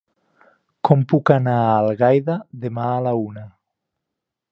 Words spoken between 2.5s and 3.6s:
demà a la una?